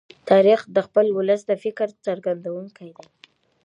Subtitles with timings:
[0.29, 3.07] تاریخ د خپل ولس د فکر څرګندونکی دی.